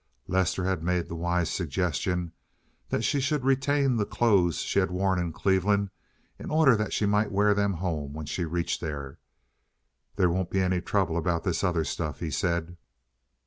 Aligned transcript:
Lester 0.27 0.63
had 0.63 0.81
made 0.81 1.07
the 1.09 1.15
wise 1.15 1.51
suggestion 1.51 2.31
that 2.89 3.03
she 3.03 3.19
should 3.19 3.45
retain 3.45 3.97
the 3.97 4.03
clothes 4.07 4.61
she 4.63 4.79
had 4.79 4.89
worn 4.89 5.19
in 5.19 5.31
Cleveland 5.31 5.91
in 6.39 6.49
order 6.49 6.75
that 6.75 6.91
she 6.91 7.05
might 7.05 7.31
wear 7.31 7.53
them 7.53 7.73
home 7.73 8.11
when 8.11 8.25
she 8.25 8.43
reached 8.43 8.81
there. 8.81 9.19
"There 10.15 10.31
won't 10.31 10.49
be 10.49 10.59
any 10.59 10.81
trouble 10.81 11.17
about 11.17 11.43
this 11.43 11.63
other 11.63 11.83
stuff," 11.83 12.19
he 12.19 12.31
said. 12.31 12.77